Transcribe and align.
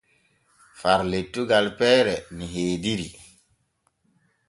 Far 0.79 1.01
lettugal 1.11 1.67
peyre 1.79 2.15
ni 2.35 2.45
heediri. 2.53 3.09